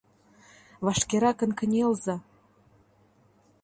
Вашкеракын 0.85 1.51
кынелза! 1.59 2.15